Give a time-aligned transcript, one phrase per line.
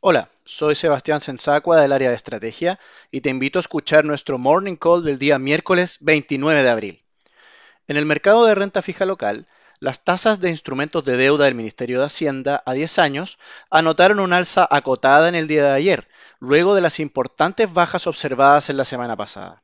[0.00, 2.78] Hola, soy Sebastián Sensacua del área de estrategia
[3.10, 7.02] y te invito a escuchar nuestro Morning Call del día miércoles 29 de abril.
[7.88, 9.46] En el mercado de renta fija local,
[9.80, 13.38] las tasas de instrumentos de deuda del Ministerio de Hacienda a 10 años
[13.70, 16.08] anotaron un alza acotada en el día de ayer,
[16.38, 19.62] luego de las importantes bajas observadas en la semana pasada.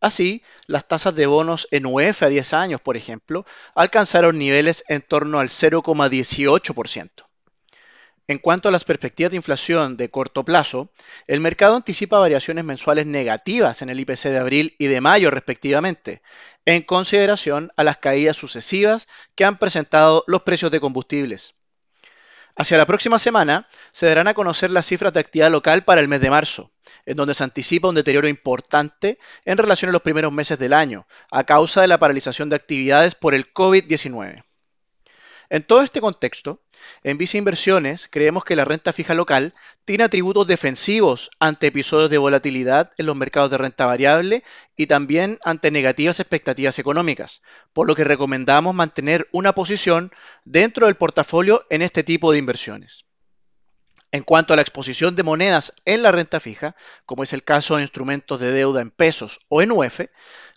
[0.00, 3.44] Así, las tasas de bonos en UF a 10 años, por ejemplo,
[3.74, 7.24] alcanzaron niveles en torno al 0,18%.
[8.26, 10.90] En cuanto a las perspectivas de inflación de corto plazo,
[11.26, 16.22] el mercado anticipa variaciones mensuales negativas en el IPC de abril y de mayo respectivamente,
[16.64, 21.54] en consideración a las caídas sucesivas que han presentado los precios de combustibles.
[22.56, 26.08] Hacia la próxima semana se darán a conocer las cifras de actividad local para el
[26.08, 26.70] mes de marzo,
[27.04, 31.06] en donde se anticipa un deterioro importante en relación a los primeros meses del año,
[31.30, 34.44] a causa de la paralización de actividades por el COVID-19.
[35.54, 36.60] En todo este contexto,
[37.04, 39.54] en Visa Inversiones creemos que la renta fija local
[39.84, 44.42] tiene atributos defensivos ante episodios de volatilidad en los mercados de renta variable
[44.76, 47.40] y también ante negativas expectativas económicas,
[47.72, 50.10] por lo que recomendamos mantener una posición
[50.44, 53.04] dentro del portafolio en este tipo de inversiones.
[54.14, 57.74] En cuanto a la exposición de monedas en la renta fija, como es el caso
[57.74, 60.02] de instrumentos de deuda en pesos o en UF,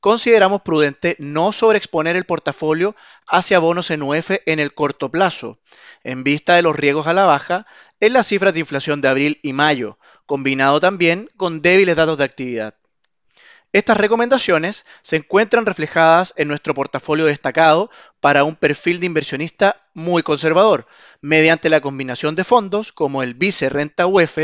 [0.00, 2.96] consideramos prudente no sobreexponer el portafolio
[3.28, 5.60] hacia bonos en UF en el corto plazo,
[6.02, 7.64] en vista de los riesgos a la baja
[8.00, 12.24] en las cifras de inflación de abril y mayo, combinado también con débiles datos de
[12.24, 12.74] actividad.
[13.74, 20.22] Estas recomendaciones se encuentran reflejadas en nuestro portafolio destacado para un perfil de inversionista muy
[20.22, 20.86] conservador,
[21.20, 24.38] mediante la combinación de fondos como el Vice Renta UF,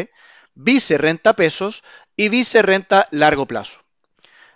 [0.56, 1.84] Vice Renta Pesos
[2.16, 3.84] y Vice Renta Largo Plazo.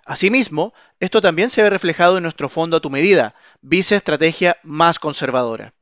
[0.05, 4.99] Asimismo, esto también se ve reflejado en nuestro fondo a tu medida, Vice Estrategia más
[4.99, 5.73] conservadora.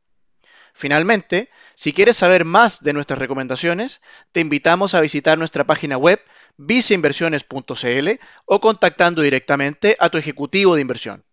[0.72, 4.00] Finalmente, si quieres saber más de nuestras recomendaciones,
[4.32, 6.20] te invitamos a visitar nuestra página web
[6.56, 8.08] viceinversiones.cl
[8.46, 11.24] o contactando directamente a tu ejecutivo de inversión.